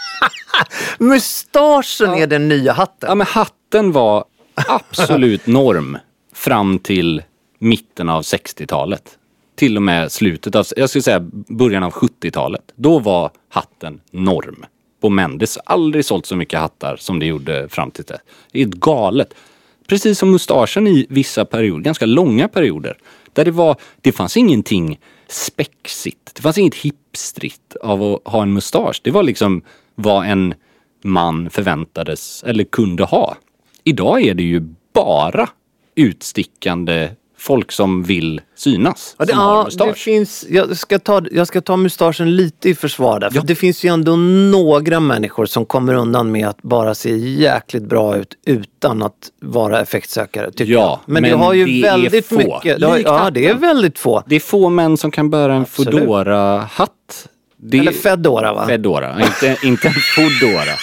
[0.99, 3.09] Mustaschen är den nya hatten.
[3.09, 5.97] Ja men hatten var absolut norm
[6.33, 7.23] fram till
[7.59, 9.17] mitten av 60-talet.
[9.55, 12.61] Till och med slutet av, jag skulle säga början av 70-talet.
[12.75, 14.65] Då var hatten norm
[15.01, 15.37] på män.
[15.37, 18.19] Det har aldrig sålt så mycket hattar som det gjorde fram till det.
[18.51, 19.33] Det är galet.
[19.87, 22.97] Precis som mustaschen i vissa perioder, ganska långa perioder.
[23.33, 26.35] Där det var, det fanns ingenting spexigt.
[26.35, 29.01] Det fanns inget hipstrigt av att ha en mustasch.
[29.03, 29.61] Det var liksom
[29.95, 30.53] vad en
[31.03, 33.37] man förväntades eller kunde ha.
[33.83, 34.61] Idag är det ju
[34.93, 35.49] bara
[35.95, 39.15] utstickande folk som vill synas.
[39.19, 42.69] Ja, det, som har ja, det finns, jag, ska ta, jag ska ta mustaschen lite
[42.69, 43.29] i försvar där.
[43.29, 47.83] För det finns ju ändå några människor som kommer undan med att bara se jäkligt
[47.83, 50.51] bra ut utan att vara effektsökare.
[50.51, 51.13] Tycker Ja, jag.
[51.13, 52.35] Men, det men har ju det är väldigt få.
[52.37, 52.79] mycket.
[52.79, 54.23] Det har, ja, det är väldigt få.
[54.25, 55.93] Det är få män som kan bära en Absolut.
[55.93, 57.29] Foodora-hatt.
[57.65, 58.67] Det Eller Fedora va?
[58.67, 60.73] Fedora, inte, inte en Foodora.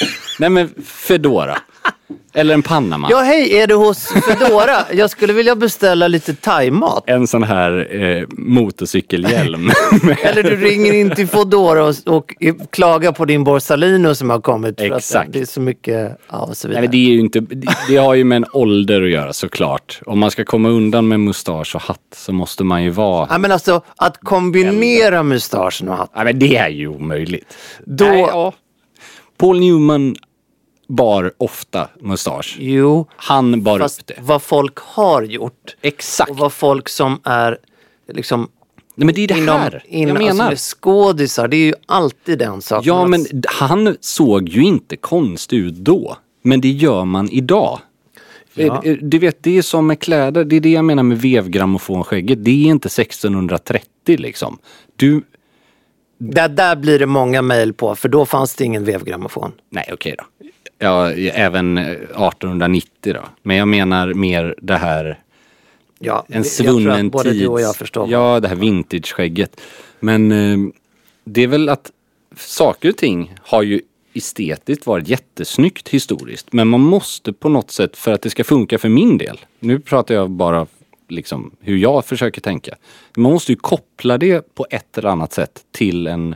[0.40, 1.59] Nej men Fedora.
[2.35, 3.09] Eller en Panama.
[3.11, 4.76] Ja, hej, är du hos Fedora?
[4.92, 7.05] jag skulle vilja beställa lite thaimat.
[7.07, 9.70] En sån här eh, motorcykelhjälm.
[10.22, 12.35] Eller du ringer in till Fodora och, och
[12.70, 14.79] klagar på din Borsalino som har kommit.
[14.81, 15.26] För Exakt.
[15.29, 16.83] Att det är så mycket, ja och så Nej, vidare.
[16.83, 20.00] men det är ju inte, det, det har ju med en ålder att göra såklart.
[20.07, 23.26] Om man ska komma undan med mustasch och hatt så måste man ju vara...
[23.31, 26.12] Ja, men alltså att kombinera mustaschen och hatten.
[26.16, 27.57] Nej men det är ju omöjligt.
[27.85, 28.53] Då- Nej, ja.
[29.38, 30.16] Paul Newman
[30.90, 32.57] bar ofta mustasch.
[32.61, 34.14] Jo, Han bar fast upp det.
[34.20, 36.31] vad folk har gjort Exakt.
[36.31, 37.59] och vad folk som är
[38.12, 38.48] liksom
[38.94, 40.50] Nej men det är det inom, här inom, jag menar.
[40.50, 42.88] Alltså, skådisar, det är ju alltid den saken.
[42.88, 46.16] Ja men han såg ju inte konstig ut då.
[46.42, 47.79] Men det gör man idag.
[48.55, 48.83] Ja.
[48.85, 50.44] Eh, eh, Du vet, det är som med kläder.
[50.44, 52.44] Det är det jag menar med vevgrammofonskägget.
[52.44, 54.59] Det är inte 1630 liksom.
[54.96, 55.22] Du...
[56.18, 59.53] Där, där blir det många mejl på, för då fanns det ingen vevgrammofon.
[59.70, 60.39] Nej, okej då.
[60.82, 63.22] Ja, även eh, 1890 då.
[63.42, 65.18] Men jag menar mer det här
[66.02, 67.40] Ja, en jag tror att svunnen både tids...
[67.40, 68.10] du och jag förstår.
[68.10, 69.60] Ja, det här vintage-skägget.
[70.00, 70.72] Men eh,
[71.24, 71.90] det är väl att
[72.36, 73.80] saker och ting har ju
[74.14, 76.52] estetiskt varit jättesnyggt historiskt.
[76.52, 79.40] Men man måste på något sätt, för att det ska funka för min del.
[79.58, 80.66] Nu pratar jag bara
[81.08, 82.74] liksom hur jag försöker tänka.
[83.16, 86.34] Man måste ju koppla det på ett eller annat sätt till en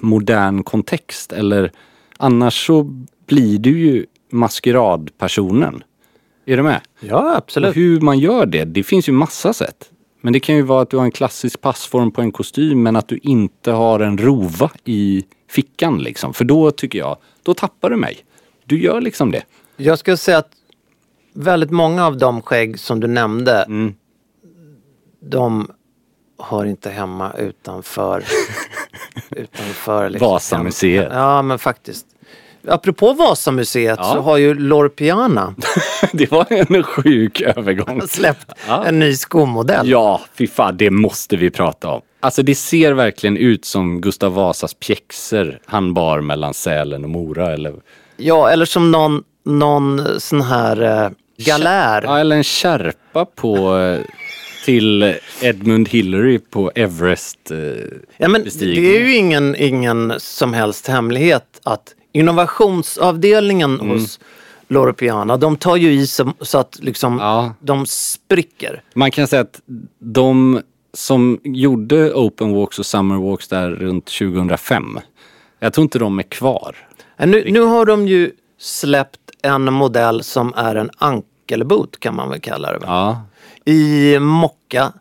[0.00, 1.32] modern kontext.
[1.32, 1.72] Eller
[2.22, 2.82] annars så
[3.26, 5.82] blir du ju maskeradpersonen.
[6.46, 6.80] Är du med?
[7.00, 7.68] Ja, absolut.
[7.68, 9.90] Och hur man gör det, det finns ju massa sätt.
[10.20, 12.96] Men det kan ju vara att du har en klassisk passform på en kostym men
[12.96, 16.34] att du inte har en rova i fickan liksom.
[16.34, 18.16] För då tycker jag, då tappar du mig.
[18.64, 19.42] Du gör liksom det.
[19.76, 20.50] Jag skulle säga att
[21.34, 23.94] väldigt många av de skägg som du nämnde, Mm.
[25.20, 25.70] de
[26.38, 28.24] hör inte hemma utanför,
[29.30, 31.08] utanför liksom Vasamuseet.
[31.12, 32.06] Ja, men faktiskt.
[32.68, 34.12] Apropå Vasamuseet Ja.
[34.14, 35.54] så har ju Lor Piana
[36.12, 38.02] det var en sjuk övergång.
[38.08, 38.84] släppt Ja.
[38.86, 39.88] en ny skomodell.
[39.88, 42.00] Ja, fy fan, det måste vi prata om.
[42.20, 47.52] Alltså det ser verkligen ut som Gustav Vasas pjäxor han bar mellan Sälen och Mora
[47.52, 47.74] eller...
[48.16, 51.10] Ja, eller som någon, någon sån här eh,
[51.46, 52.02] galär.
[52.02, 53.76] Ja, eller en kärpa på...
[53.78, 54.00] eh,
[54.64, 57.50] Till Edmund Hillary på Everest.
[57.50, 57.58] eh,
[58.16, 63.88] Ja, men det är ju ingen, ingen som helst hemlighet att innovationsavdelningen Mm.
[63.88, 64.20] hos
[64.68, 67.54] Loro Piana, de tar ju i så, så att liksom Ja.
[67.60, 68.82] de spricker.
[68.94, 69.60] Man kan säga att
[69.98, 70.60] de
[70.94, 74.98] som gjorde Open Walks och Summer Walks där runt 2005.
[75.58, 76.76] Jag tror inte de är kvar.
[77.16, 82.30] Ja, Nu, nu har de ju släppt en modell som är en ankelboot kan man
[82.30, 82.78] väl kalla det.
[82.78, 82.86] va?
[82.86, 83.22] Ja.
[83.72, 84.92] I mocka.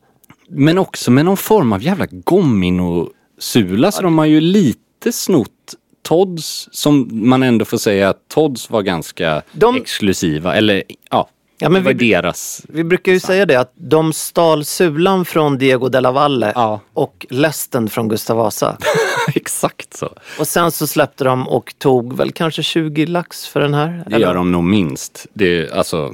[0.50, 3.92] Men också med någon form av jävla gomminosula.
[3.92, 8.82] Så de har ju lite snott Todds, som man ändå får säga att Todds var
[8.82, 10.56] ganska De- exklusiva.
[10.56, 11.30] Eller ja,
[11.64, 12.62] Ja, men vi- deras.
[12.70, 16.80] Vi brukar ju säga det att de stal sulan från Diego de la Valle Ja.
[16.94, 18.78] och lästen från Gustav Vasa.
[19.36, 20.10] Exakt så.
[20.40, 24.04] Och sen så släppte de och tog väl kanske 20 lax för den här.
[24.08, 25.28] Det gör de nog minst.
[25.34, 26.14] Det, alltså,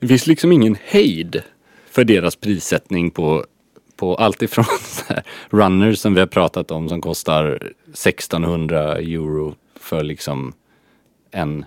[0.00, 1.42] det finns liksom ingen hejd
[1.90, 3.44] för deras prissättning på,
[3.96, 9.54] på allt ifrån så här runners som vi har pratat om som kostar 1600 euro
[9.80, 10.52] för liksom
[11.30, 11.64] en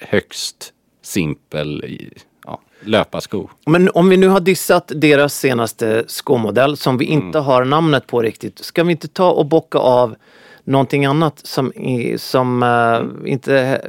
[0.00, 1.98] högst simpel
[2.44, 3.48] ja, löparsko.
[3.66, 8.22] Men om vi nu har dissat deras senaste skomodell som vi inte har namnet på
[8.22, 8.58] riktigt.
[8.58, 10.16] Ska vi inte ta och bocka av
[10.64, 11.72] någonting annat som,
[12.16, 13.82] som eh, inte,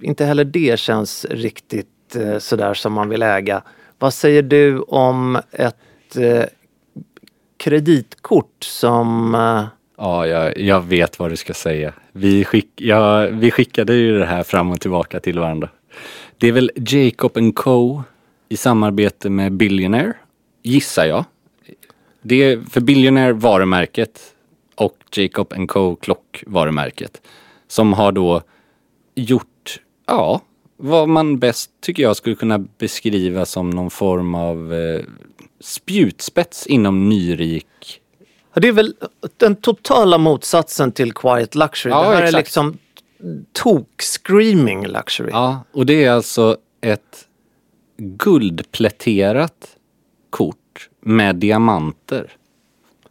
[0.00, 3.62] inte heller det känns riktigt eh, sådär som man vill äga.
[3.98, 6.44] Vad säger du om ett eh,
[7.58, 9.64] kreditkort som eh,
[10.00, 11.92] Ja, jag, jag vet vad du ska säga.
[12.12, 15.68] Vi, skick, ja, vi skickade ju det här fram och tillbaka till varandra.
[16.38, 18.02] Det är väl Jacob Co
[18.48, 20.12] i samarbete med Billionaire,
[20.62, 21.24] gissar jag.
[22.22, 24.20] Det är för Billionaire varumärket
[24.74, 27.22] och Jacob Co klockvarumärket
[27.68, 28.42] som har då
[29.14, 30.40] gjort, ja,
[30.80, 35.00] vad man bäst tycker jag skulle kunna beskriva som någon form av eh,
[35.60, 38.00] spjutspets inom nyrik
[38.54, 38.94] Ja, Det är väl
[39.36, 41.92] den totala motsatsen till quiet luxury.
[41.92, 42.46] Ja, det här är exakt.
[42.46, 42.78] liksom
[43.52, 45.30] tok-screaming luxury.
[45.32, 47.26] Ja, och det är alltså ett
[47.96, 49.76] guldpläterat
[50.30, 52.32] kort med diamanter.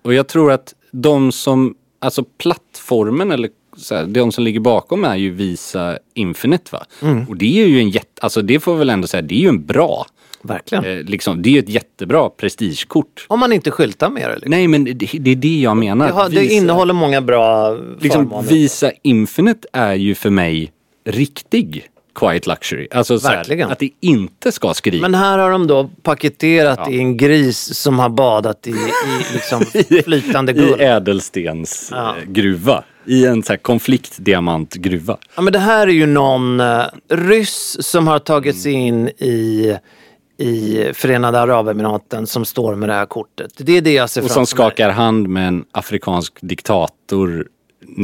[0.02, 5.04] Och jag tror att de som, alltså plattformen eller så här, de som ligger bakom
[5.04, 6.86] är ju Visa Infinite va?
[7.02, 7.26] Mm.
[7.30, 9.40] Och det är ju en jätte, alltså det får vi väl ändå säga, det är
[9.40, 10.06] ju en bra,
[10.42, 10.86] Verkligen.
[10.86, 13.26] eh, liksom, det är ju ett jättebra prestigekort.
[13.28, 14.34] Om man inte skyltar med det.
[14.36, 14.52] Liksom.
[14.52, 16.08] Nej men det, det är det jag menar.
[16.08, 18.46] Det, har, det Visa- innehåller många bra liksom.
[18.50, 20.72] Visa Infinite är ju för mig
[21.10, 22.88] riktig quiet luxury.
[22.92, 25.02] Alltså så här, att det inte ska skrika.
[25.02, 28.76] Men här har de då paketerat i en gris som har badat i, i
[29.34, 29.62] liksom
[30.06, 30.82] flytande I guld.
[30.82, 32.16] ädelstens Ja.
[32.18, 32.84] eh, gruva.
[33.08, 35.18] I en så här konfliktdiamantgruva.
[35.36, 39.76] Ja, men det här är ju någon eh, ryss som har tagit sig in i,
[40.38, 43.52] i Förenade Arabemiraten som står med det här kortet.
[43.58, 47.48] Det är det jag ser Och framför som skakar hand med en afrikansk diktator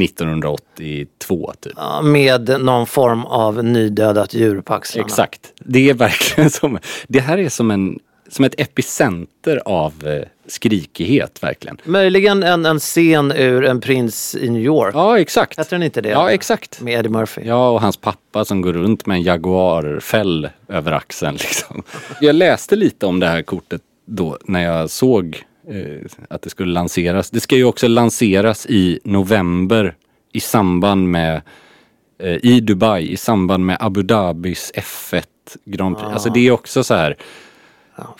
[0.02, 1.72] 1982 typ.
[1.76, 5.06] Ja, med någon form av nydödat djur på axlarna.
[5.06, 5.52] Exakt.
[5.58, 6.78] Det är verkligen som,
[7.08, 7.98] det här är som, en,
[8.28, 11.78] som ett epicenter av eh, skrikighet verkligen.
[11.84, 14.94] Möjligen en, en scen ur En prins i New York.
[14.94, 15.58] Ja, exakt.
[15.58, 16.08] Heter den inte det?
[16.08, 16.80] Ja, exakt.
[16.80, 17.42] Med Eddie Murphy.
[17.44, 21.32] Ja, och hans pappa som går runt med en jaguarfäll över axeln.
[21.40, 21.82] Liksom.
[22.20, 26.72] Jag läste lite om det här kortet då när jag såg eh, att det skulle
[26.72, 27.30] lanseras.
[27.30, 29.94] Det ska ju också lanseras i november
[30.32, 31.42] i samband med
[32.18, 35.24] eh, i Dubai i samband med Abu Dhabis F1
[35.64, 36.12] Grand Prix.
[36.12, 37.16] Alltså det är också så här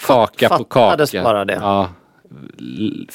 [0.07, 1.25] kaka på fattades kaka.
[1.25, 1.59] bara det.
[1.61, 1.89] Ja,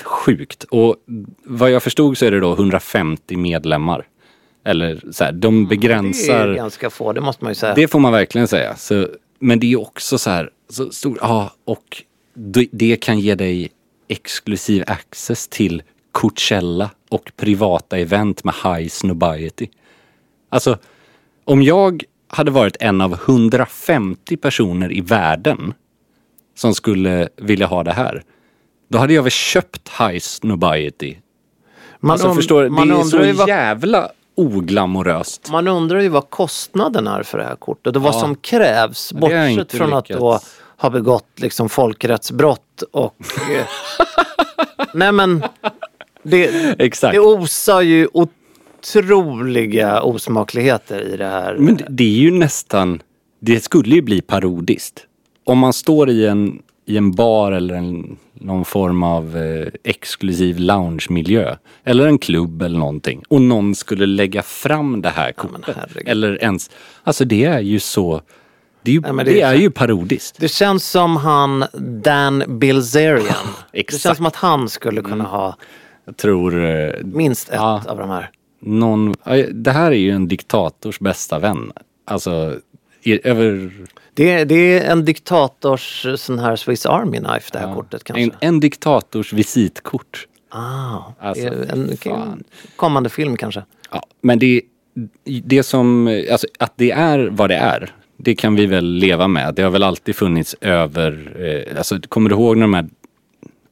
[0.03, 0.63] sjukt.
[0.63, 0.95] Och
[1.43, 4.07] vad jag förstod så är det då 150 medlemmar.
[4.63, 6.47] Eller så här, de Det begränsar.
[6.47, 7.74] är ganska få, det måste man ju säga.
[7.76, 8.76] Det får man verkligen säga.
[8.76, 9.07] Så,
[9.39, 12.03] men det är också så här, så stor, ja, och
[12.34, 13.70] det, det kan ge dig
[14.07, 19.67] exklusiv access till Coachella och privata event med high snobiety.
[20.49, 20.78] Alltså,
[21.45, 25.74] om jag hade varit en av 150 personer i världen
[26.55, 28.24] som skulle vilja ha det här,
[28.89, 31.15] då hade jag väl köpt high snobiety.
[31.99, 35.49] Man alltså förstår man det är undrar ju så vad- jävla oglamoröst.
[35.51, 38.19] Man undrar ju vad kostnaden är för det här kortet och vad Ja.
[38.19, 39.13] som krävs.
[39.13, 40.51] Bortsett från att då lyckats.
[40.77, 43.15] ha begått liksom folkrättsbrott och...
[43.55, 43.65] eh,
[44.93, 45.43] nej men,
[46.23, 47.13] det, Exakt.
[47.13, 51.55] det osar ju otroliga osmakligheter i det här.
[51.59, 53.01] Men det, det är ju nästan,
[53.39, 55.05] det skulle ju bli parodiskt.
[55.43, 60.59] Om man står i en, i en bar eller en, någon form av eh, exklusiv
[60.59, 61.55] loungemiljö.
[61.83, 63.23] Eller en klubb eller någonting.
[63.27, 65.77] Och någon skulle lägga fram det här kortet.
[66.05, 66.69] eller ens,
[67.03, 68.21] alltså det är ju så,
[68.81, 70.37] det är ju, Nej, det, det är- ju parodiskt.
[70.39, 71.65] Det känns som han
[72.03, 73.25] Dan Bilzerian.
[73.71, 74.03] det Exakt.
[74.03, 75.55] känns som att han skulle kunna ha
[76.05, 76.65] Jag tror...
[76.65, 77.81] eh, minst ett Ja.
[77.87, 78.29] av de här.
[78.61, 81.71] någon, ja, det här är ju en diktators bästa vän.
[82.05, 82.55] Alltså,
[83.05, 83.71] över...
[84.13, 88.03] Det är, det är en diktators eh, sån här Swiss Army Knife det här kortet
[88.03, 88.23] kanske.
[88.23, 90.27] En, en diktators visitkort.
[90.49, 92.43] Ah, Alltså, en fan.
[92.75, 93.63] kommande film kanske.
[93.91, 94.61] Ja, men det,
[95.43, 99.55] det som, alltså att det är vad det är, det kan vi väl leva med.
[99.55, 101.35] Det har väl alltid funnits över,
[101.69, 102.87] eh, alltså kommer du ihåg när de här,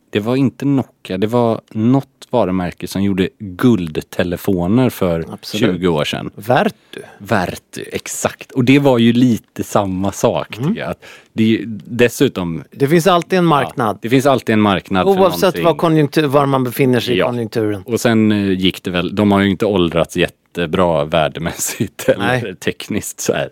[0.09, 5.75] det var inte Nokia, det var något varumärke som gjorde guldtelefoner för Absolut.
[5.75, 6.31] 20 år sedan.
[6.35, 7.01] Vertu.
[7.17, 8.51] Vertu, exakt.
[8.51, 10.57] Och det var ju lite samma sak.
[10.57, 10.75] Mm.
[10.75, 10.89] jag.
[10.89, 13.99] Att det dessutom, Det finns alltid en marknad.
[14.01, 17.25] det finns alltid en marknad för Oavsett vad konjunktur, var man befinner sig i Ja.
[17.25, 17.83] konjunkturen.
[17.85, 22.55] Och sen eh, gick det väl, de har ju inte åldrats jättebra värdemässigt eller Nej.
[22.55, 23.49] tekniskt så här.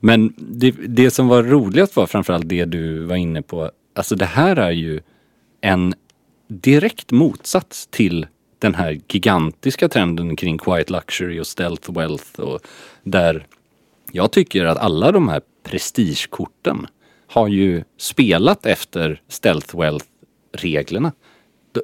[0.00, 3.70] Men det, det som var roligast var framförallt det du var inne på.
[3.96, 5.00] Alltså det här är ju
[5.60, 5.94] en
[6.48, 8.26] direkt motsats till
[8.58, 12.60] den här gigantiska trenden kring quiet luxury och stealth wealth och
[13.02, 13.46] där
[14.12, 16.86] jag tycker att alla de här prestigekorten
[17.26, 20.06] har ju spelat efter stealth wealth
[20.52, 21.12] reglerna.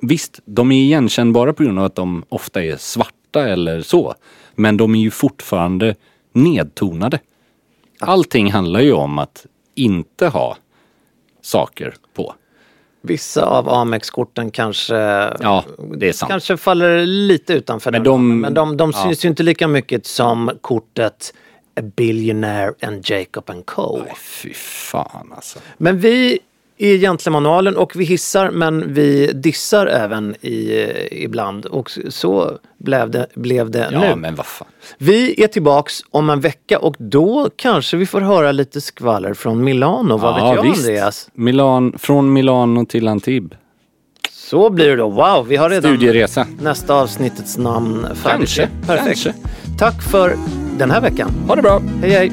[0.02, 4.14] Visst, de är igenkännbara på grund av att de ofta är svarta eller så.
[4.54, 5.94] Men de är ju fortfarande
[6.32, 7.20] nedtonade.
[7.98, 10.56] Allting handlar ju om att inte ha
[11.42, 12.34] saker på.
[13.06, 14.96] Vissa av Amex-korten kanske,
[15.40, 15.64] Ja,
[16.28, 18.40] kanske faller lite utanför Men den de-.
[18.40, 19.02] Men de, de ja.
[19.02, 21.34] syns ju inte lika mycket som kortet
[21.80, 24.02] A Billionaire and Jacob and Co.
[24.16, 25.58] Fy fan alltså.
[25.76, 26.38] Men vi
[26.78, 33.26] är Gentlemanualen och vi hissar men vi dissar även i, ibland och så blev det,
[33.34, 34.16] blev det Ja, nu.
[34.16, 34.68] men vad fan.
[34.98, 39.64] Vi är tillbaks om en vecka och då kanske vi får höra lite skvaller från
[39.64, 40.16] Milano.
[40.16, 40.78] Vad ja, vet jag visst.
[40.78, 41.28] Andreas?
[41.34, 43.58] Milan, från Milano till Antibes.
[44.32, 45.10] Så blir det då.
[45.10, 46.46] Wow, vi har redan Studieresa.
[46.60, 48.38] nästa avsnittets namn färdigt.
[48.38, 49.04] Kanske, Perfekt.
[49.06, 49.34] kanske.
[49.78, 50.36] Tack för
[50.78, 51.30] den här veckan.
[51.48, 51.82] Ha det bra.
[52.02, 52.32] Hej hej.